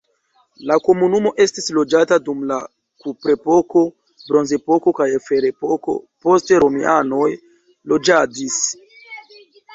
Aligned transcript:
La 0.69 0.75
komunumo 0.85 1.31
estis 1.43 1.67
loĝata 1.77 2.17
dum 2.29 2.39
la 2.51 2.57
kuprepoko, 3.05 3.83
bronzepoko 4.31 4.95
kaj 5.01 5.09
ferepoko, 5.27 5.97
poste 6.27 6.61
romianoj 6.67 7.31
loĝadis. 7.95 8.61